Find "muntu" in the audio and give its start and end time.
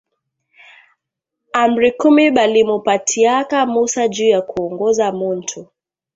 5.19-5.59